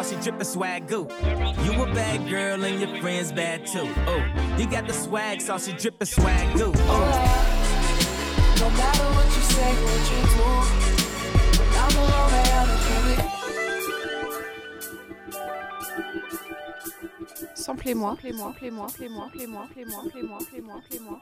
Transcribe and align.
how 0.00 0.06
she 0.06 0.16
drippin' 0.16 0.46
swag 0.46 0.88
goo. 0.88 1.06
You 1.64 1.82
a 1.82 1.86
bad 1.92 2.26
girl 2.30 2.64
and 2.64 2.80
your 2.80 3.00
friends 3.02 3.32
bad 3.32 3.66
too. 3.66 3.86
Oh, 4.06 4.22
you 4.56 4.66
got 4.66 4.86
the 4.86 4.94
swag 4.94 5.42
sauce, 5.42 5.66
she 5.66 5.72
drippin' 5.72 6.06
swag 6.06 6.56
goo. 6.56 6.72
Oh. 6.74 7.00
No 8.60 8.70
matter 8.70 9.04
what 9.14 9.26
you 9.26 9.42
say, 9.42 9.74
what 9.84 10.10
you 10.10 10.20
do, 10.24 10.44
I'm 11.76 11.94
moi, 17.98 18.16
and 18.24 18.36
moi, 18.36 18.52
Samplez-moi, 18.52 18.52
moi 18.52 18.52
moi 18.52 18.52
moi 18.56 18.88
moi 18.90 19.06
moi 20.70 21.20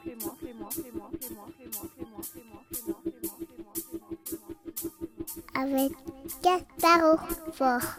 Avec 5.54 5.92
Gaspard 6.42 7.18
Fort. 7.52 7.98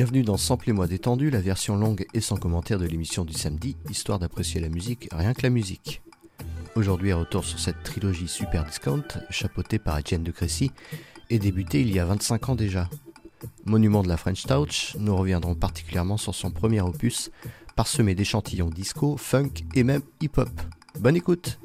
Bienvenue 0.00 0.22
dans 0.22 0.38
Sample-moi 0.38 0.86
détendu, 0.86 1.28
la 1.28 1.42
version 1.42 1.76
longue 1.76 2.06
et 2.14 2.22
sans 2.22 2.36
commentaire 2.36 2.78
de 2.78 2.86
l'émission 2.86 3.26
du 3.26 3.34
samedi, 3.34 3.76
histoire 3.90 4.18
d'apprécier 4.18 4.58
la 4.58 4.70
musique, 4.70 5.10
rien 5.12 5.34
que 5.34 5.42
la 5.42 5.50
musique. 5.50 6.00
Aujourd'hui, 6.74 7.12
retour 7.12 7.44
sur 7.44 7.58
cette 7.58 7.82
trilogie 7.82 8.26
Super 8.26 8.64
Discount, 8.64 9.04
chapeautée 9.28 9.78
par 9.78 9.98
Etienne 9.98 10.22
de 10.22 10.30
Crécy, 10.30 10.70
et 11.28 11.38
débutée 11.38 11.82
il 11.82 11.92
y 11.92 11.98
a 11.98 12.06
25 12.06 12.48
ans 12.48 12.54
déjà. 12.54 12.88
Monument 13.66 14.02
de 14.02 14.08
la 14.08 14.16
French 14.16 14.46
Touch, 14.46 14.96
nous 14.98 15.14
reviendrons 15.14 15.54
particulièrement 15.54 16.16
sur 16.16 16.34
son 16.34 16.50
premier 16.50 16.80
opus, 16.80 17.30
parsemé 17.76 18.14
d'échantillons 18.14 18.70
disco, 18.70 19.18
funk 19.18 19.52
et 19.74 19.84
même 19.84 20.00
hip-hop. 20.22 20.48
Bonne 20.98 21.16
écoute! 21.16 21.58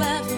I 0.00 0.37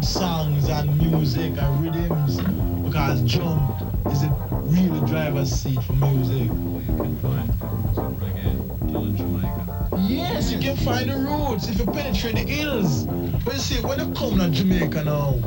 different 0.00 0.04
songs 0.04 0.68
and 0.68 0.98
music 0.98 1.52
and 1.58 1.82
rhythms 1.82 2.40
because 2.84 3.22
drum 3.30 3.58
is 4.10 4.22
the 4.22 4.30
real 4.64 5.00
driver's 5.06 5.50
seat 5.50 5.82
for 5.82 5.92
music. 5.94 6.50
Yes, 9.98 10.50
you 10.50 10.58
can 10.58 10.76
find 10.78 11.10
the 11.10 11.16
roots 11.16 11.68
if 11.68 11.78
you 11.78 11.86
penetrate 11.86 12.34
the 12.34 12.40
hills. 12.40 13.04
But 13.44 13.54
you 13.54 13.60
see, 13.60 13.80
when 13.82 13.98
you 13.98 14.14
come 14.14 14.38
to 14.38 14.50
Jamaica 14.50 15.04
now, 15.04 15.38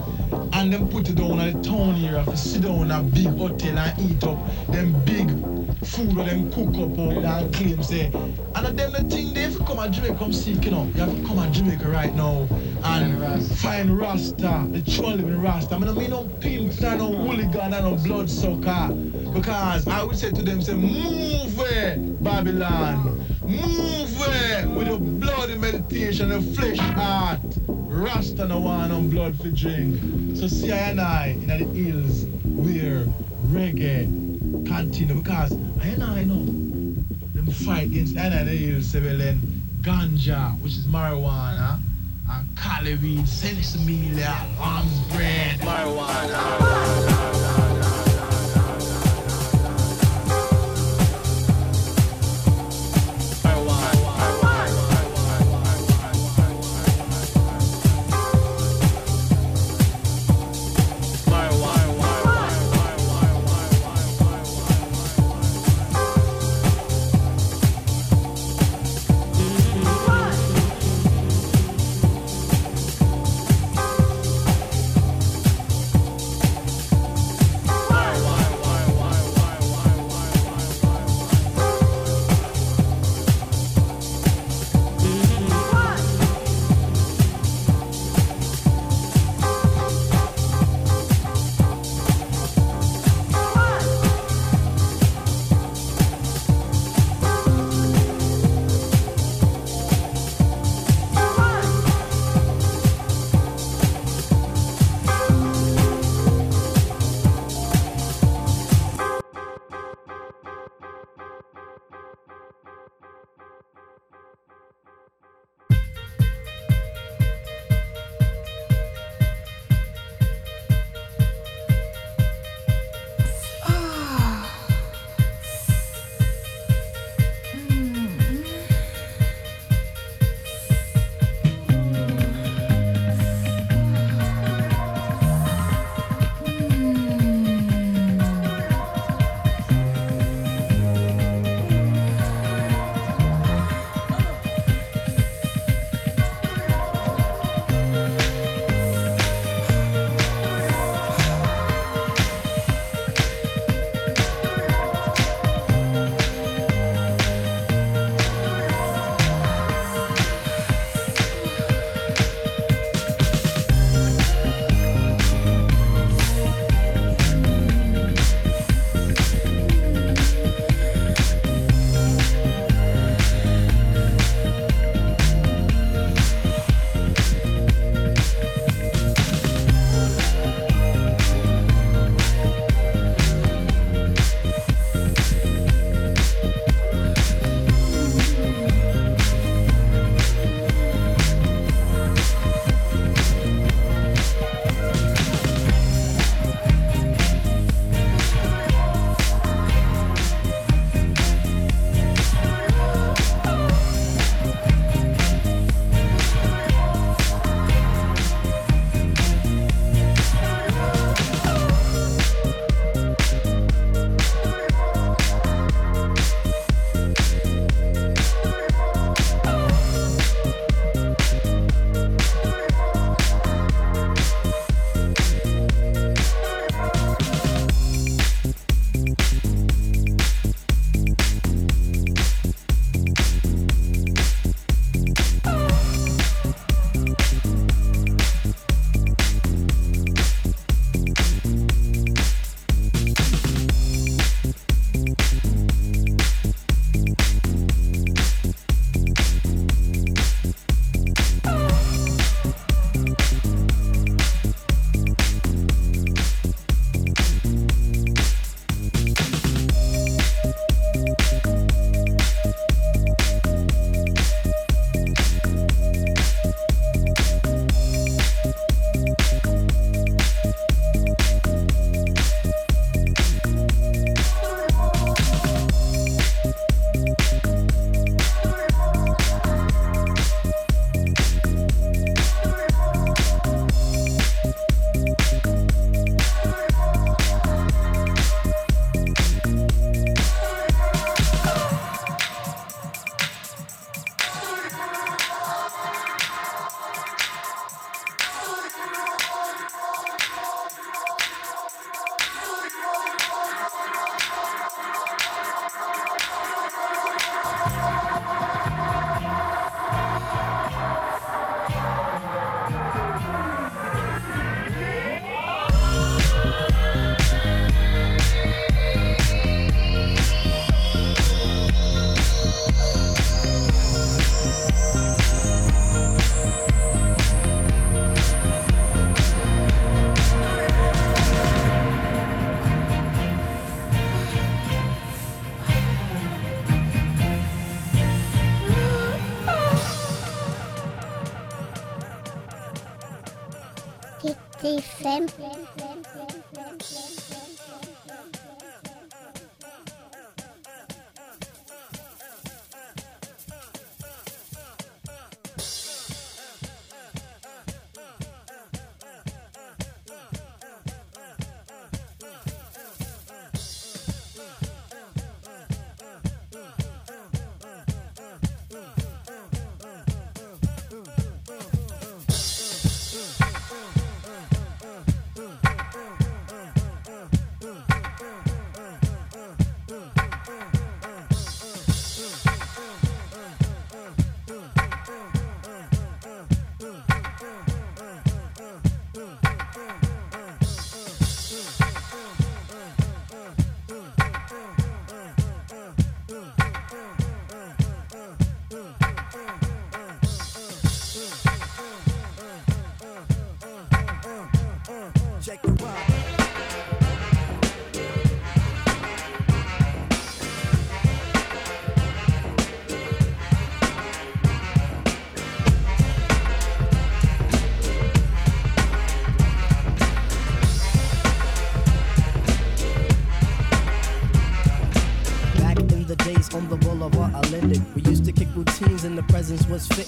and 0.54 0.72
them 0.72 0.88
put 0.88 1.10
it 1.10 1.16
down 1.16 1.40
at 1.40 1.54
the 1.54 1.70
town 1.70 1.96
here 1.96 2.16
if 2.18 2.28
you 2.28 2.36
sit 2.36 2.62
down 2.62 2.84
in 2.84 2.92
a 2.92 3.02
big 3.02 3.28
hotel 3.38 3.78
and 3.78 4.00
eat 4.00 4.24
up 4.24 4.38
them 4.68 4.94
big 5.04 5.30
food 5.84 6.16
where 6.16 6.26
them 6.26 6.52
cook 6.52 6.76
up 6.78 6.96
there 6.96 7.26
and 7.26 7.54
claim 7.54 7.82
say 7.84 8.06
and 8.56 8.68
of 8.68 8.78
them 8.78 8.92
the 8.92 9.04
thing 9.10 9.34
they 9.34 9.44
if 9.44 9.54
you 9.54 9.66
come 9.66 9.78
to 9.78 9.90
Jamaica 9.90 10.16
come 10.16 10.32
seek 10.32 10.64
you 10.66 10.72
know 10.72 10.86
you 10.96 11.02
have 11.02 11.16
to 11.16 11.28
come 11.28 11.38
to 11.38 11.52
Jamaica 11.52 11.90
right 11.90 12.14
now 12.16 12.48
and 13.02 13.46
find 13.58 13.98
Rasta. 13.98 14.68
The 14.70 14.82
true 14.92 15.08
living 15.08 15.42
Rasta. 15.42 15.76
I 15.76 15.80
mean 15.80 15.90
I 15.90 15.94
mean 15.94 16.10
no 16.12 16.26
pimps 16.40 16.82
and 16.84 17.00
no 17.00 17.16
hooligan 17.16 17.74
and 17.74 17.86
no 17.86 17.96
bloodsucker 17.96 18.94
because 19.34 19.88
I 19.88 20.04
would 20.04 20.18
say 20.18 20.32
to 20.32 20.42
them 20.42 20.62
say 20.62 20.74
move 20.76 21.44
Babylon. 22.22 23.20
Move 23.44 24.20
with 24.76 24.88
the 24.88 24.98
bloody 24.98 25.58
meditation 25.58 26.30
the 26.30 26.42
flesh 26.42 26.78
heart. 26.78 27.40
Rasta 27.68 28.48
no 28.48 28.60
want 28.60 28.92
no 28.92 29.02
blood 29.02 29.36
for 29.38 29.50
drink. 29.50 30.00
So 30.38 30.48
see 30.48 30.72
I 30.72 30.78
and 30.90 31.02
I 31.02 31.28
in 31.28 31.48
the 31.48 31.56
hills 31.58 32.26
where 32.46 33.06
reggae 33.48 34.66
continue. 34.66 35.16
Because 35.16 35.54
I 35.82 35.88
and 35.88 36.04
I 36.04 36.24
know 36.24 36.46
them 37.34 37.48
fight 37.52 37.88
against 37.88 38.18
I 38.18 38.26
and 38.26 38.36
I 38.36 38.44
the 38.44 38.52
hills 38.52 38.88
say 38.88 39.02
well 39.02 39.18
then 39.18 39.42
ganja, 39.82 40.58
which 40.62 40.74
is 40.74 40.86
marijuana, 40.88 41.80
cali 42.84 42.98
weed, 43.02 43.26
sensimilia, 43.26 44.36
lamb's 44.60 45.00
bread, 45.14 45.58
marijuana. 45.62 47.63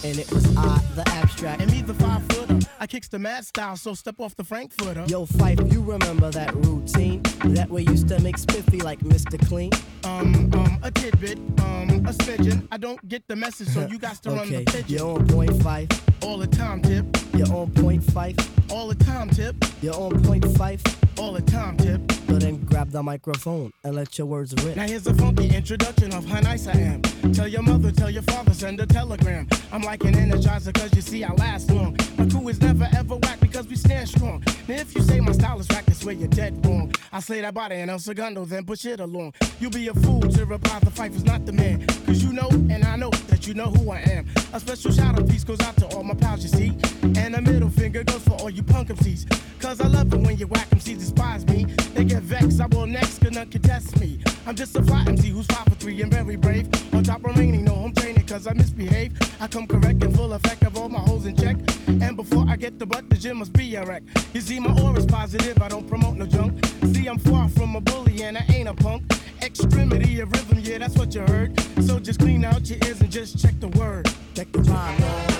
Fitting. 0.05 0.21
It 0.21 0.31
was 0.31 0.57
I, 0.57 0.79
the 0.95 1.07
abstract. 1.09 1.61
And 1.61 1.71
me, 1.71 1.81
the 1.81 1.93
five 1.93 2.23
footer. 2.29 2.59
I 2.79 2.87
kicks 2.87 3.07
the 3.07 3.19
mad 3.19 3.45
style, 3.45 3.75
so 3.77 3.93
step 3.93 4.19
off 4.19 4.35
the 4.35 4.43
Frankfurter. 4.43 5.05
Yo, 5.07 5.25
Fife, 5.25 5.59
you 5.71 5.81
remember 5.81 6.29
that 6.31 6.53
routine 6.55 7.21
that 7.55 7.69
we 7.69 7.83
used 7.83 8.07
to 8.09 8.19
make 8.21 8.37
spiffy 8.37 8.79
like 8.81 8.99
Mr. 8.99 9.43
Clean? 9.47 9.71
Um, 10.03 10.51
um, 10.53 10.79
a 10.83 10.91
tidbit, 10.91 11.37
um, 11.59 11.89
a 12.05 12.13
smidgen. 12.13 12.67
I 12.71 12.77
don't 12.77 13.05
get 13.07 13.27
the 13.27 13.35
message, 13.35 13.69
so 13.69 13.87
you 13.91 13.97
got 13.97 14.21
to 14.23 14.29
run 14.31 14.39
Okay, 14.39 14.63
the 14.63 14.71
pigeon. 14.71 14.97
you're 14.97 15.15
on 15.15 15.27
point 15.27 15.61
five. 15.63 15.87
All 16.21 16.37
the 16.37 16.47
time, 16.47 16.81
tip. 16.81 17.05
You're 17.35 17.53
on 17.53 17.69
point 17.71 18.03
five. 18.11 18.35
All 18.71 18.87
the 18.87 18.95
time, 18.95 19.29
tip. 19.29 19.55
You're 19.81 19.93
on 19.93 20.23
point 20.23 20.45
five. 20.57 20.81
All 21.19 21.33
the 21.33 21.41
time, 21.41 21.77
tip. 21.77 22.11
So 22.27 22.39
then 22.39 22.63
grab 22.65 22.89
the 22.91 23.03
microphone 23.03 23.71
and 23.83 23.95
let 23.95 24.17
your 24.17 24.27
words 24.27 24.53
rip. 24.63 24.75
Now 24.75 24.87
here's 24.87 25.05
a 25.07 25.13
funky 25.13 25.53
introduction 25.55 26.13
of 26.13 26.25
how 26.25 26.39
nice 26.39 26.67
I 26.67 26.73
am. 26.73 27.01
Tell 27.33 27.47
your 27.47 27.61
mother, 27.61 27.91
tell 27.91 28.09
your 28.09 28.23
father, 28.23 28.53
send 28.53 28.79
a 28.79 28.85
telegram. 28.85 29.47
I'm 29.71 29.81
like 29.81 30.03
an 30.03 30.13
energizer, 30.13 30.73
cause 30.73 30.93
you 30.95 31.01
see 31.01 31.23
I 31.23 31.31
last 31.33 31.69
long. 31.71 31.97
My 32.17 32.25
crew 32.27 32.47
is 32.49 32.59
never 32.61 32.87
ever 32.95 33.15
whack 33.17 33.39
because 33.39 33.67
we 33.67 33.75
stand 33.75 34.09
strong. 34.09 34.43
Now 34.67 34.75
if 34.75 34.95
you 34.95 35.01
say 35.01 35.19
my 35.19 35.31
style 35.31 35.59
is 35.59 35.67
whack, 35.69 35.85
that's 35.85 36.03
where 36.03 36.15
you're 36.15 36.27
dead 36.27 36.65
wrong. 36.65 36.93
I 37.13 37.19
slay 37.19 37.41
that 37.41 37.53
body 37.53 37.75
and 37.75 37.91
El 37.91 37.99
Segundo, 37.99 38.43
then 38.45 38.65
push 38.65 38.85
it 38.85 38.99
along. 38.99 39.33
You'll 39.59 39.71
be 39.71 39.87
a 39.87 39.93
fool 39.93 40.21
to 40.21 40.45
reply 40.45 40.79
the 40.79 40.91
fight 40.91 41.13
is 41.13 41.23
not 41.23 41.45
the 41.45 41.53
man. 41.53 41.85
Cause 42.05 42.23
you 42.23 42.33
know, 42.33 42.49
and 42.49 42.83
I 42.83 42.95
know 42.97 43.11
that 43.27 43.47
you 43.47 43.53
know 43.53 43.67
who 43.67 43.91
I 43.91 43.99
am. 43.99 44.27
A 44.53 44.59
special 44.59 44.91
shout 44.91 45.17
out 45.17 45.29
piece 45.29 45.43
goes 45.43 45.61
out 45.61 45.77
to 45.77 45.87
all 45.95 46.03
my 46.03 46.13
pals, 46.15 46.43
you 46.43 46.49
see. 46.49 46.77
And 47.03 47.24
a 47.33 47.41
middle 47.41 47.69
finger 47.69 48.03
goes 48.03 48.21
for 48.23 48.33
all 48.33 48.51
you 48.51 48.61
punk 48.61 48.89
MCs. 48.89 49.25
Cause 49.59 49.81
I 49.81 49.87
love 49.87 50.13
it 50.13 50.19
when 50.19 50.37
you 50.37 50.45
whack 50.45 50.69
MCs 50.69 50.99
despise 50.99 51.43
me. 51.47 51.65
They 51.95 52.03
get 52.03 52.21
vexed, 52.21 52.61
I 52.61 52.67
will 52.67 52.85
next, 52.85 53.19
cause 53.19 53.31
none 53.31 53.49
can 53.49 53.63
test 53.63 53.99
me. 53.99 54.19
I'm 54.45 54.53
just 54.53 54.75
a 54.75 54.83
fly 54.83 55.05
MC 55.07 55.29
who's 55.29 55.47
five 55.47 55.65
for 55.65 55.73
three 55.75 55.99
and 56.03 56.13
very 56.13 56.35
brave. 56.35 56.67
On 56.93 57.03
top 57.03 57.23
remaining, 57.23 57.63
no 57.63 57.73
home 57.73 57.93
training, 57.95 58.27
cause 58.27 58.45
I 58.45 58.53
misbehave. 58.53 59.13
I 59.41 59.47
come 59.47 59.65
correct 59.65 60.03
and 60.03 60.15
full 60.15 60.33
effect 60.33 60.63
of 60.65 60.77
all 60.77 60.87
my 60.87 60.99
holes 60.99 61.25
in 61.25 61.35
check. 61.35 61.57
And 61.87 62.15
before 62.15 62.45
I 62.47 62.57
get 62.57 62.77
the 62.77 62.85
butt, 62.85 63.09
the 63.09 63.15
gym 63.15 63.37
must 63.37 63.53
be 63.53 63.73
a 63.75 63.83
wreck. 63.83 64.03
You 64.33 64.41
see, 64.41 64.59
my 64.59 64.79
aura's 64.83 65.07
positive, 65.07 65.59
I 65.61 65.69
don't 65.69 65.87
promote 65.87 66.17
no 66.17 66.27
junk. 66.27 66.63
See, 66.93 67.07
I'm 67.07 67.17
far 67.17 67.49
from 67.49 67.75
a 67.75 67.81
bully 67.81 68.21
and 68.21 68.37
I 68.37 68.45
ain't 68.53 68.69
a 68.69 68.73
punk. 68.75 69.03
Extremity 69.41 70.19
of 70.19 70.31
rhythm, 70.31 70.59
yeah, 70.59 70.77
that's 70.77 70.95
what 70.95 71.15
you 71.15 71.21
heard. 71.21 71.59
So 71.81 71.99
just 71.99 72.19
clean 72.19 72.45
out 72.45 72.69
your 72.69 72.77
ears 72.85 73.01
and 73.01 73.11
just 73.11 73.39
check 73.39 73.59
the 73.59 73.69
word. 73.69 74.07
Check 74.35 74.51
the 74.51 74.59
rhyme, 74.59 75.34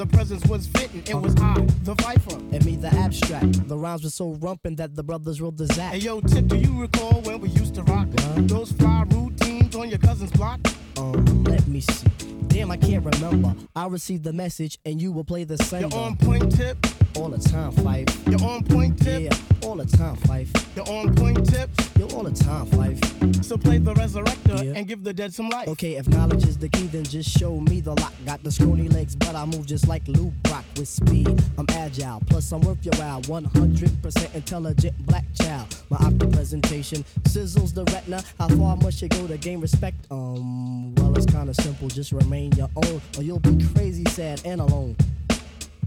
the 0.00 0.06
presence 0.06 0.42
was 0.46 0.66
fitting. 0.66 1.02
It 1.06 1.14
was 1.14 1.36
I, 1.36 1.52
the 1.82 1.94
Viper. 1.96 2.36
And 2.52 2.64
me, 2.64 2.76
the 2.76 2.88
abstract. 2.88 3.68
The 3.68 3.76
rhymes 3.76 4.02
were 4.02 4.08
so 4.08 4.34
rumpin' 4.36 4.78
that 4.78 4.96
the 4.96 5.02
brothers 5.02 5.42
wrote 5.42 5.58
the 5.58 5.66
Zach. 5.66 5.92
Hey 5.92 5.98
yo, 5.98 6.22
Tip, 6.22 6.46
do 6.46 6.56
you 6.56 6.80
recall 6.80 7.20
when 7.20 7.38
we 7.38 7.50
used 7.50 7.74
to 7.74 7.82
rock 7.82 8.08
those 8.48 8.72
fly 8.72 9.04
routines 9.10 9.76
on 9.76 9.90
your 9.90 9.98
cousin's 9.98 10.30
block? 10.30 10.58
Um, 10.96 11.44
let 11.44 11.68
me 11.68 11.80
see. 11.80 12.08
Damn, 12.46 12.70
I 12.70 12.78
can't 12.78 13.04
remember. 13.04 13.54
I 13.76 13.88
received 13.88 14.24
the 14.24 14.32
message 14.32 14.78
and 14.86 15.02
you 15.02 15.12
will 15.12 15.24
play 15.24 15.44
the 15.44 15.58
same. 15.58 15.90
You're 15.90 16.00
on 16.00 16.16
point, 16.16 16.56
Tip. 16.56 16.78
All 17.16 17.28
the 17.28 17.38
time, 17.38 17.72
Fife. 17.72 18.06
You're 18.28 18.42
on 18.42 18.64
point, 18.64 18.98
Tip. 19.02 19.22
Yeah, 19.22 19.66
all 19.68 19.76
the 19.76 19.84
time, 19.86 20.16
Fife. 20.16 20.50
You're 20.76 20.88
on 20.88 21.14
point, 21.14 21.44
Tip. 21.48 21.70
Yo, 21.98 22.06
all 22.16 22.22
the 22.22 22.30
time, 22.32 22.66
Fife. 22.66 22.98
So 23.44 23.56
play 23.56 23.78
the 23.78 23.94
resurrector 23.94 24.64
Yeah. 24.64 24.72
and 24.76 24.86
give 24.86 25.02
the 25.04 25.12
dead 25.12 25.34
some 25.34 25.48
life. 25.50 25.68
Okay, 25.68 25.96
if 25.96 26.08
knowledge 26.08 26.46
is 26.46 26.56
the 26.56 26.68
key, 26.68 26.86
then 26.86 27.04
just 27.04 27.28
show 27.36 27.60
me 27.60 27.80
the 27.80 27.94
lock. 27.94 28.12
Got 28.24 28.42
the 28.42 28.50
scrawny 28.50 28.88
legs, 28.88 29.16
but 29.16 29.34
I 29.34 29.44
move 29.44 29.66
just 29.66 29.88
like 29.88 30.06
Lou 30.08 30.32
Brock 30.44 30.64
with 30.76 30.88
speed. 30.88 31.28
I'm 31.58 31.66
agile, 31.70 32.22
plus 32.28 32.50
I'm 32.52 32.60
worth 32.62 32.84
your 32.84 32.94
while. 32.96 33.20
100% 33.22 34.34
intelligent 34.34 34.96
black 35.06 35.24
child. 35.34 35.66
My 35.90 35.96
opera 35.98 36.28
presentation 36.28 37.04
sizzles 37.24 37.74
the 37.74 37.84
retina. 37.92 38.22
How 38.38 38.48
far 38.48 38.76
must 38.76 39.02
you 39.02 39.08
go 39.08 39.26
to 39.26 39.36
gain 39.36 39.60
respect? 39.60 39.96
Um, 40.10 40.94
well, 40.96 41.16
it's 41.16 41.26
kinda 41.26 41.54
simple. 41.54 41.88
Just 41.88 42.12
remain 42.12 42.52
your 42.52 42.70
own, 42.76 43.00
or 43.18 43.22
you'll 43.22 43.40
be 43.40 43.62
crazy, 43.74 44.04
sad, 44.10 44.40
and 44.44 44.60
alone. 44.60 44.96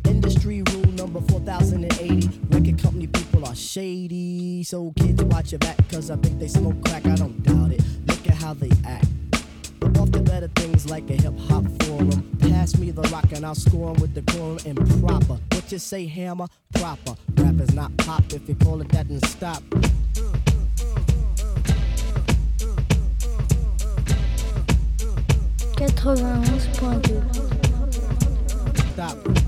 Industry 0.07 0.63
rule 0.71 0.91
number 0.93 1.21
4080. 1.21 2.29
Record 2.49 2.81
company 2.81 3.07
people 3.07 3.45
are 3.45 3.55
shady. 3.55 4.63
So 4.63 4.93
kids 4.97 5.23
watch 5.23 5.51
your 5.51 5.59
back, 5.59 5.77
cause 5.89 6.09
I 6.11 6.15
think 6.17 6.39
they 6.39 6.47
smoke 6.47 6.83
crack. 6.85 7.05
I 7.05 7.15
don't 7.15 7.41
doubt 7.43 7.71
it. 7.71 7.81
Look 8.07 8.27
at 8.27 8.35
how 8.35 8.53
they 8.53 8.71
act. 8.85 9.07
Off 9.99 10.11
to 10.11 10.21
better 10.21 10.47
things 10.55 10.89
like 10.89 11.09
a 11.09 11.13
hip 11.13 11.37
hop 11.47 11.65
forum. 11.83 12.37
Pass 12.39 12.77
me 12.77 12.91
the 12.91 13.01
rock 13.03 13.31
and 13.33 13.45
I'll 13.45 13.55
score 13.55 13.89
'em 13.89 14.01
with 14.01 14.13
the 14.13 14.21
quorum 14.31 14.57
and 14.65 14.77
proper. 15.01 15.39
What 15.51 15.71
you 15.71 15.79
say, 15.79 16.05
hammer? 16.07 16.47
Proper. 16.73 17.15
Rap 17.35 17.59
is 17.59 17.73
not 17.73 17.95
pop. 17.97 18.23
If 18.33 18.47
you 18.47 18.55
call 18.55 18.81
it 18.81 18.89
that, 18.89 19.07
then 19.09 19.21
stop. 19.21 19.61
Quatre-vingt-onze 25.75 26.67
point 26.77 27.03
deux. 27.03 27.21
Stop. 28.93 29.42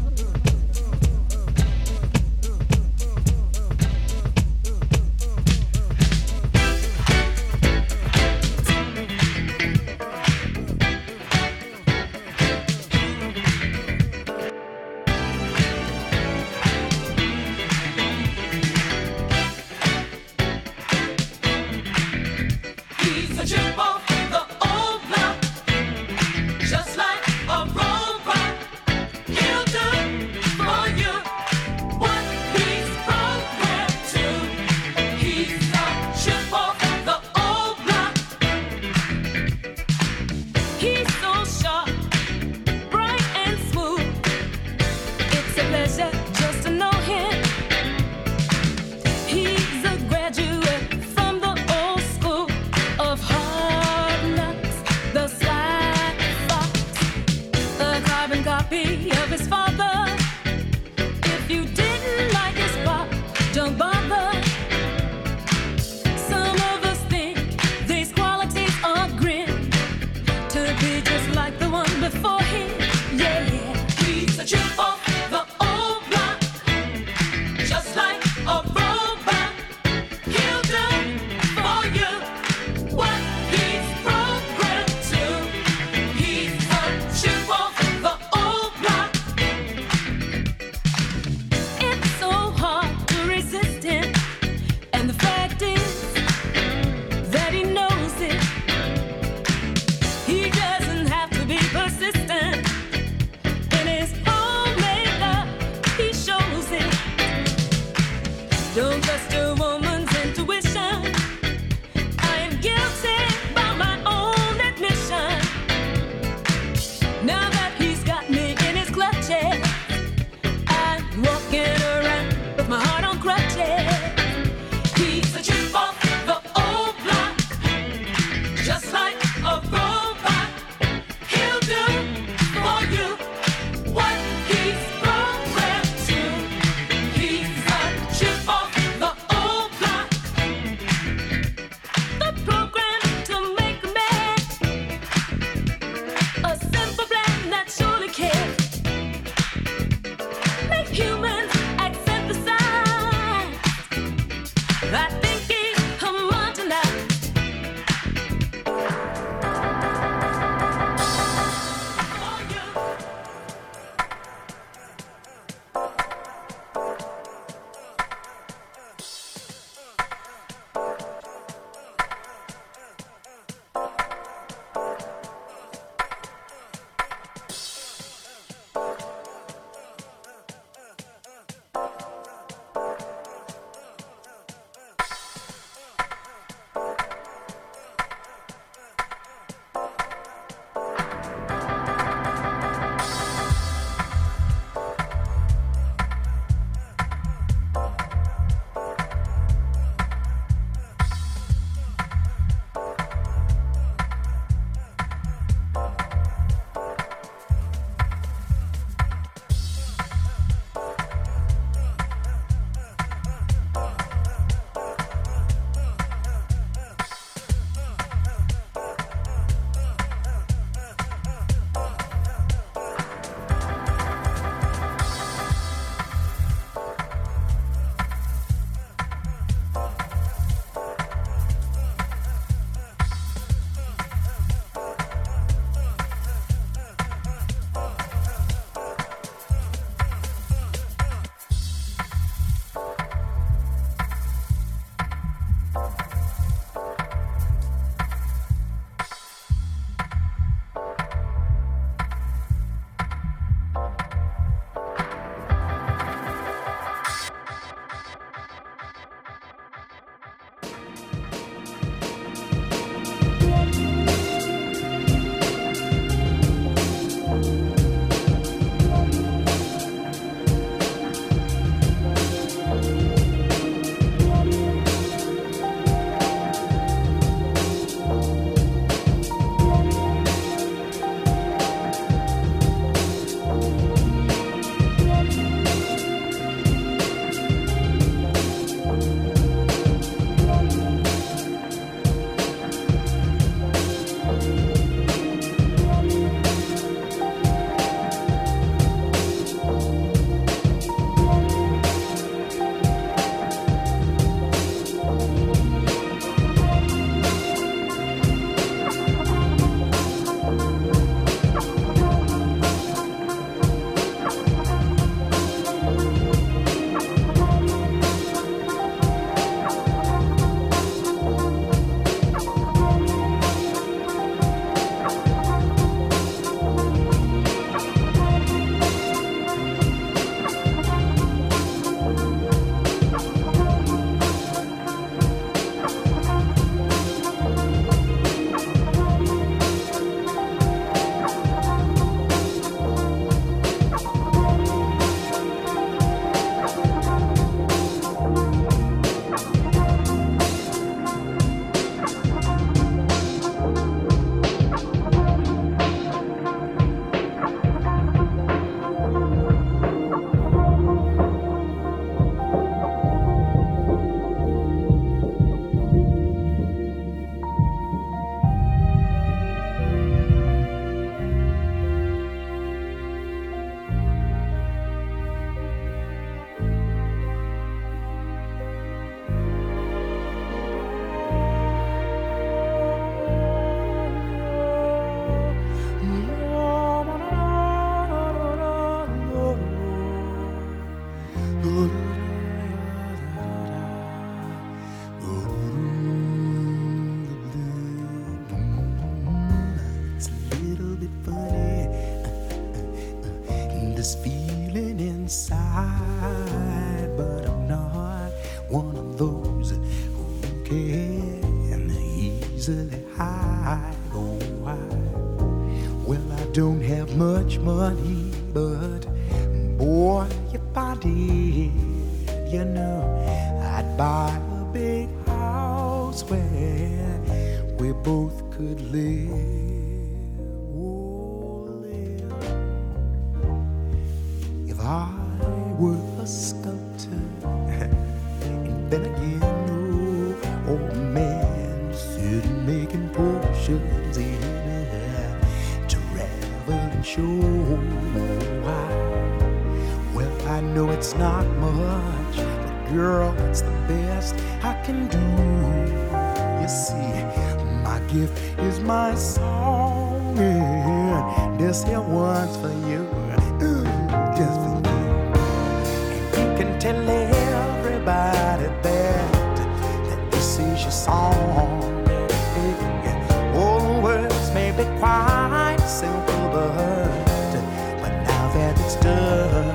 sister. 478.95 479.73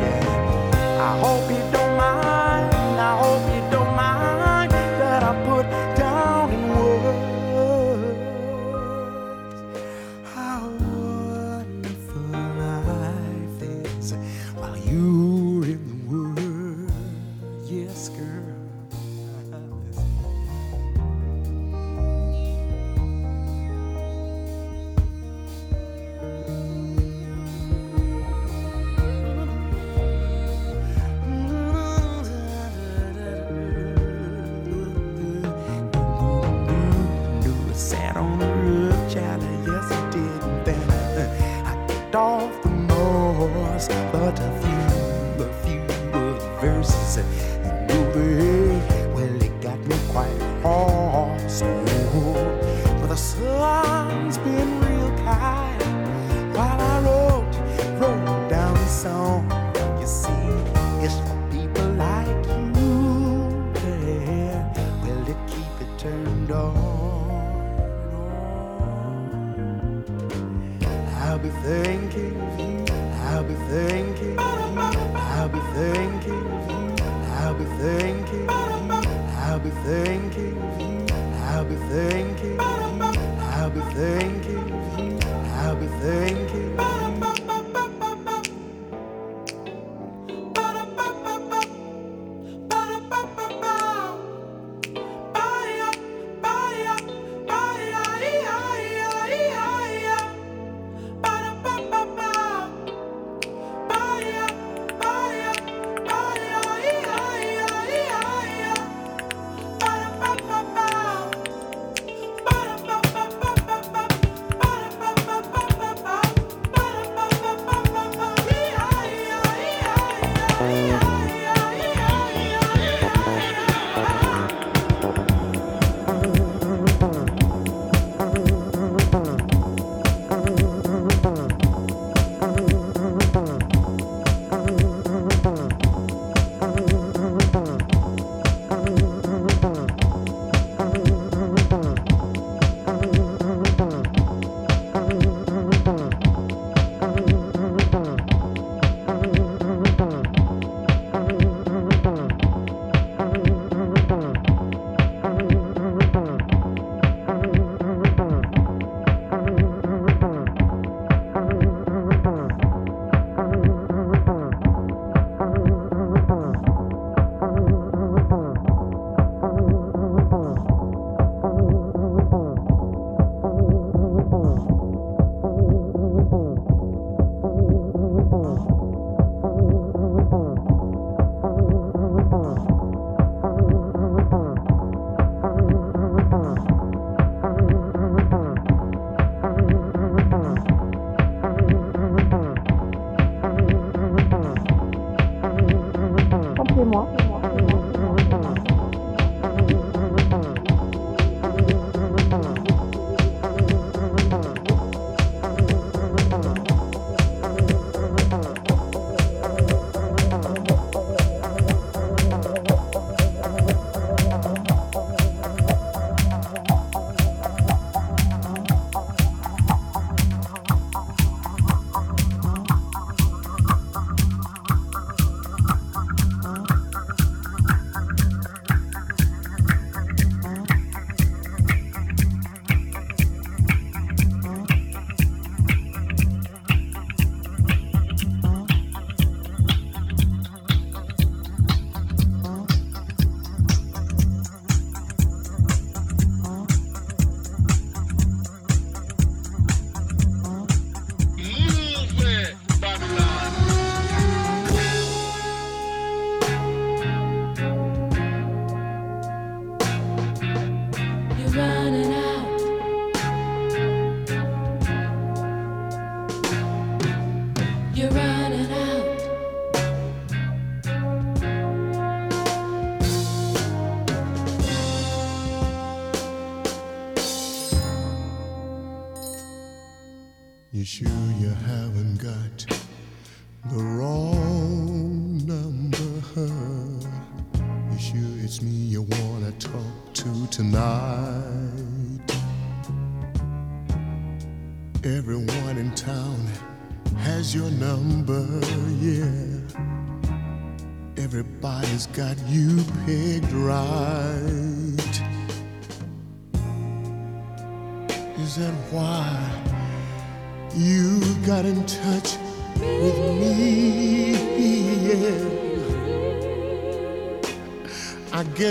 Yeah. 0.00 1.00
I 1.00 1.18
hope 1.18 1.50
you 1.50 1.73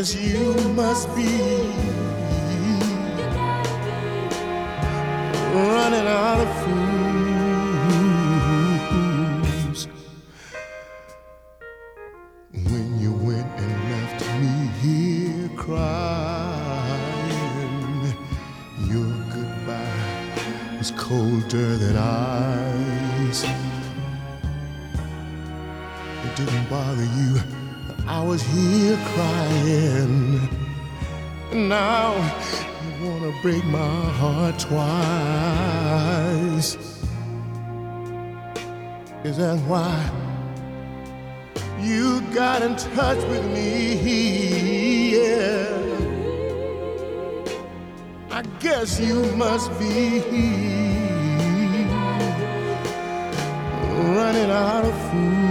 I 0.04 0.06
you 0.06 0.54
must 0.76 1.08
be 1.16 1.24
running 5.56 6.08
out 6.08 6.40
of 6.44 6.50
fools. 6.66 7.08
When 12.52 13.00
you 13.00 13.14
went 13.14 13.48
and 13.58 13.72
left 13.92 14.22
me 14.42 14.68
here 14.82 15.50
crying, 15.56 16.92
your 18.90 19.14
goodbye 19.34 20.78
was 20.80 20.92
colder 20.98 21.78
than 21.78 21.96
ice. 21.96 23.46
It 26.26 26.36
didn't 26.36 26.70
bother 26.70 27.06
you 27.06 27.40
I 28.06 28.22
was 28.24 28.42
here 28.42 28.98
crying. 29.14 30.50
Now 31.54 32.14
you 32.86 33.08
wanna 33.08 33.32
break 33.42 33.64
my 33.66 34.06
heart 34.20 34.60
twice. 34.60 34.84
Is 39.24 39.38
that 39.38 39.58
why 39.68 40.10
you 41.80 42.22
got 42.34 42.62
in 42.62 42.76
touch 42.76 43.24
with 43.30 43.46
me? 43.54 45.16
Yeah. 45.16 45.70
I 48.32 48.42
guess 48.60 49.00
you 49.00 49.24
must 49.38 49.72
be 49.80 50.22
running 54.16 54.50
out 54.50 54.84
of 54.86 54.94
fools, 55.10 55.43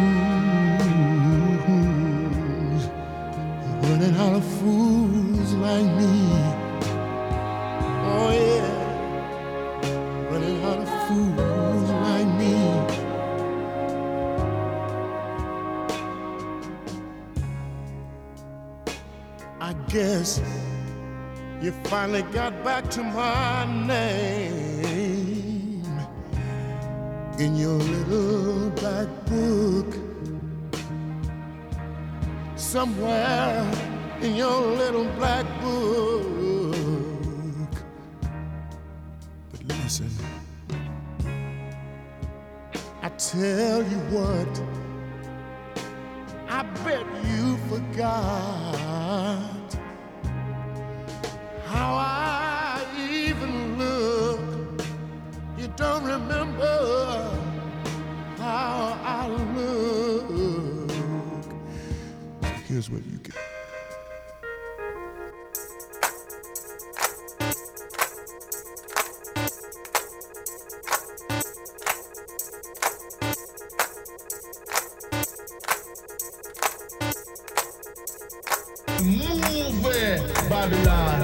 finally 22.02 22.22
got 22.32 22.52
back 22.64 22.90
to 22.90 23.00
my 23.00 23.64
name 23.86 24.64
in 27.38 27.54
your 27.54 27.78
little 27.78 28.70
black 28.70 29.06
book. 29.26 29.86
Somewhere 32.56 33.70
in 34.20 34.34
your 34.34 34.62
little 34.82 35.04
black 35.14 35.46
book. 35.60 36.74
But 39.52 39.64
listen, 39.68 40.10
I 43.00 43.08
tell 43.10 43.80
you 43.84 43.98
what, 44.10 44.61
Babylon. 80.62 81.21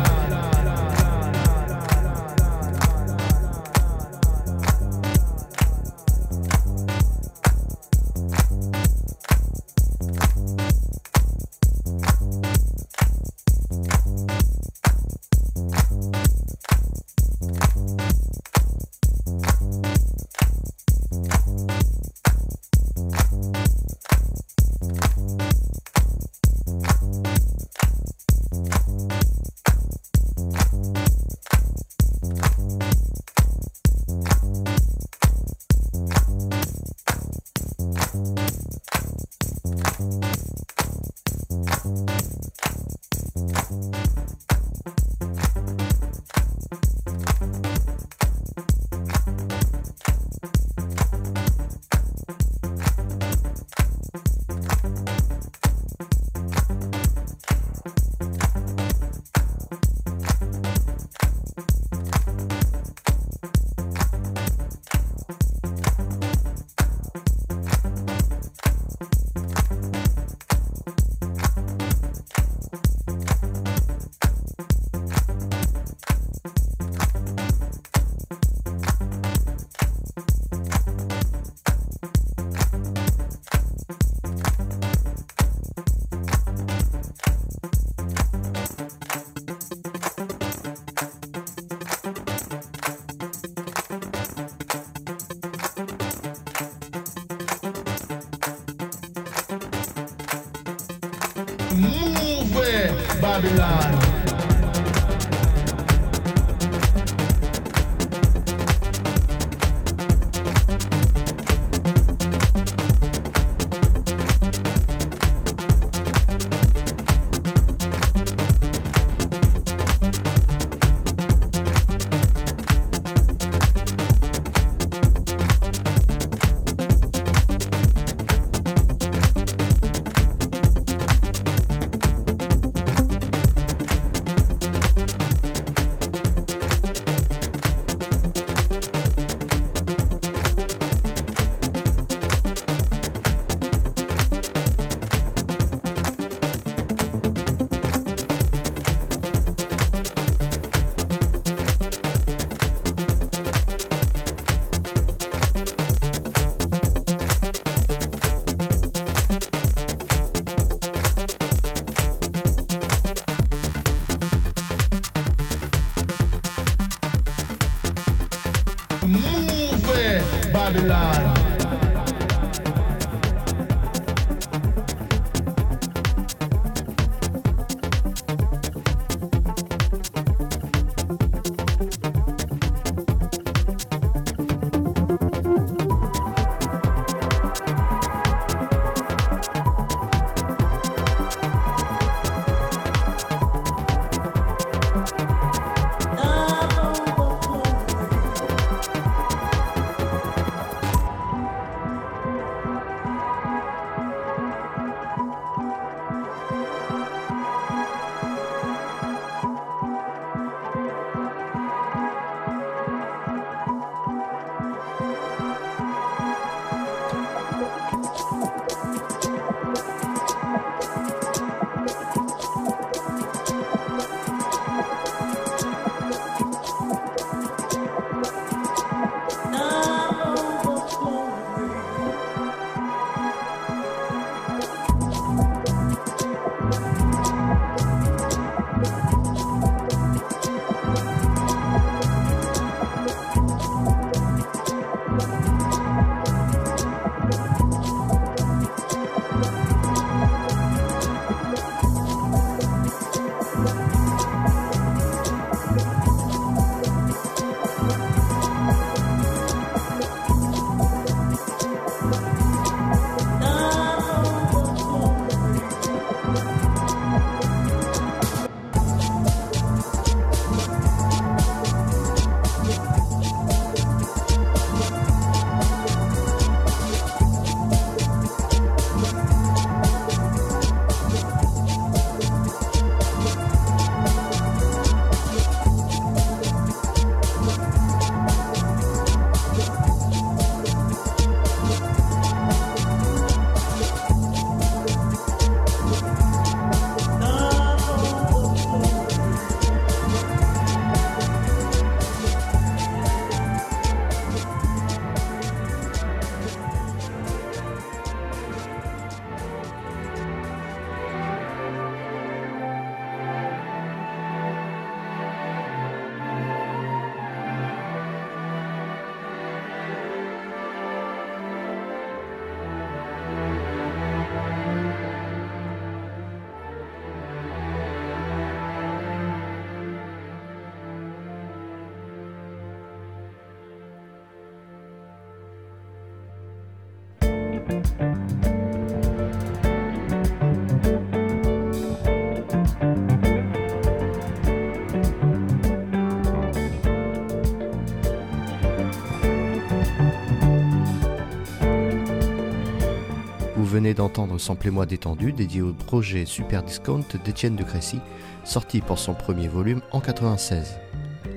Venez 353.79 353.95
d'entendre 353.95 354.39
Samplez-moi 354.39 354.87
détendu, 354.87 355.33
dédié 355.33 355.63
au 355.63 355.73
projet 355.73 356.25
Super 356.25 356.65
Discount 356.65 357.05
d'Étienne 357.25 357.55
de 357.55 357.63
Crécy, 357.63 358.01
sorti 358.43 358.81
pour 358.81 358.99
son 358.99 359.15
premier 359.15 359.47
volume 359.47 359.83
en 359.93 360.01
96. 360.01 360.81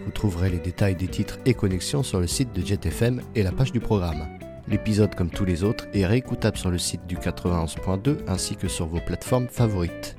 Vous 0.03 0.11
trouverez 0.11 0.49
les 0.49 0.57
détails 0.57 0.95
des 0.95 1.07
titres 1.07 1.37
et 1.45 1.53
connexions 1.53 2.01
sur 2.01 2.19
le 2.19 2.25
site 2.25 2.51
de 2.51 2.65
Jet 2.65 2.83
FM 2.83 3.21
et 3.35 3.43
la 3.43 3.51
page 3.51 3.71
du 3.71 3.79
programme. 3.79 4.25
L'épisode, 4.67 5.13
comme 5.13 5.29
tous 5.29 5.45
les 5.45 5.63
autres, 5.63 5.85
est 5.93 6.07
réécoutable 6.07 6.57
sur 6.57 6.71
le 6.71 6.79
site 6.79 7.05
du 7.05 7.15
91.2 7.15 8.17
ainsi 8.27 8.55
que 8.55 8.67
sur 8.67 8.87
vos 8.87 9.01
plateformes 9.01 9.47
favorites. 9.47 10.15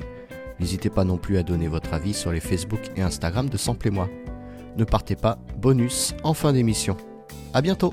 N'hésitez 0.60 0.90
pas 0.90 1.02
non 1.02 1.16
plus 1.16 1.38
à 1.38 1.42
donner 1.42 1.66
votre 1.66 1.92
avis 1.92 2.14
sur 2.14 2.30
les 2.30 2.38
Facebook 2.38 2.82
et 2.94 3.02
Instagram 3.02 3.48
de 3.48 3.56
Samplez-moi. 3.56 4.08
Ne 4.76 4.84
partez 4.84 5.16
pas, 5.16 5.38
bonus 5.56 6.14
en 6.22 6.34
fin 6.34 6.52
d'émission. 6.52 6.96
A 7.52 7.62
bientôt 7.62 7.92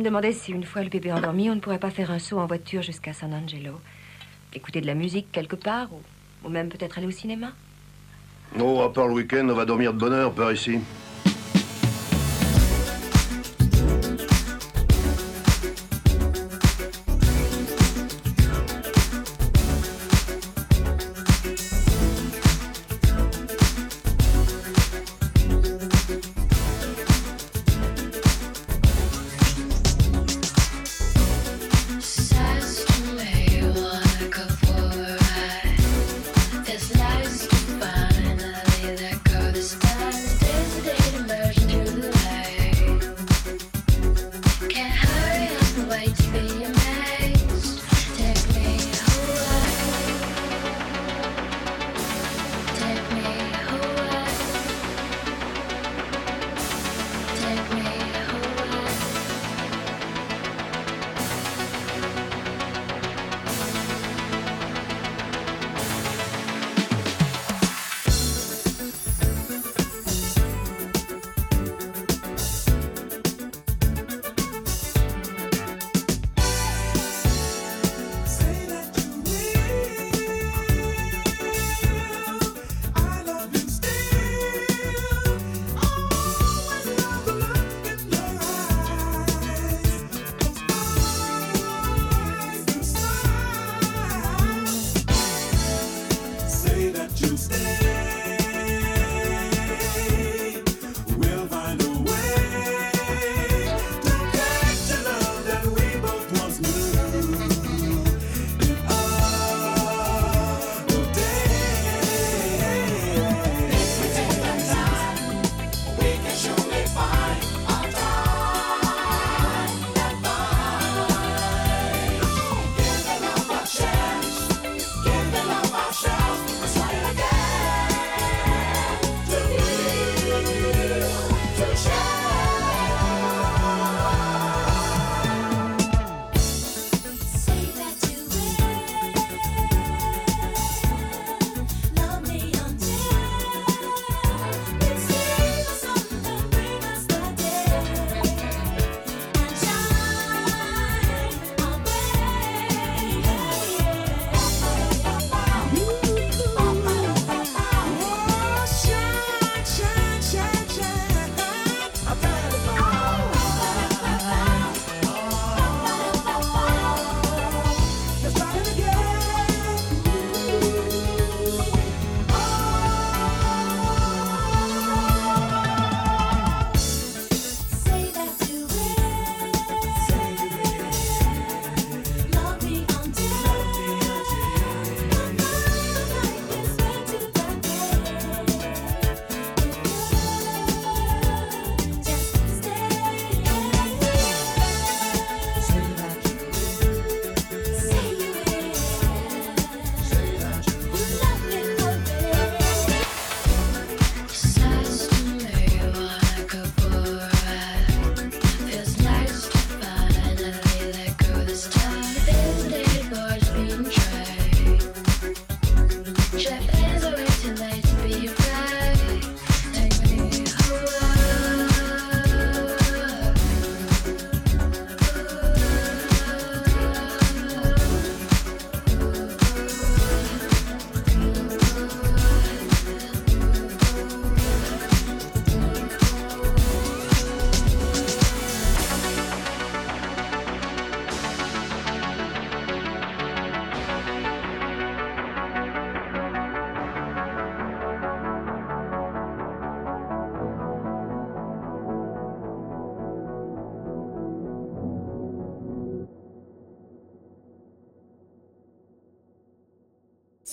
me 0.00 0.04
demandais 0.04 0.32
si 0.32 0.50
une 0.50 0.64
fois 0.64 0.82
le 0.82 0.88
bébé 0.88 1.12
endormi, 1.12 1.50
on 1.50 1.54
ne 1.54 1.60
pourrait 1.60 1.78
pas 1.78 1.90
faire 1.90 2.10
un 2.10 2.18
saut 2.18 2.38
en 2.38 2.46
voiture 2.46 2.82
jusqu'à 2.82 3.12
San 3.12 3.34
Angelo. 3.34 3.74
Écouter 4.54 4.80
de 4.80 4.86
la 4.86 4.94
musique 4.94 5.30
quelque 5.30 5.56
part, 5.56 5.88
ou, 6.42 6.48
même 6.48 6.70
peut-être 6.70 6.98
aller 6.98 7.06
au 7.06 7.12
cinéma? 7.12 7.52
Oh, 8.58 8.80
à 8.80 8.92
part 8.92 9.08
le 9.08 9.14
week-end, 9.14 9.46
on 9.48 9.54
va 9.54 9.66
dormir 9.66 9.92
de 9.92 9.98
bonne 9.98 10.14
heure 10.14 10.32
par 10.32 10.52
ici. 10.52 10.80
Time. 39.90 40.29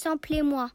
Samplez-moi. 0.08 0.70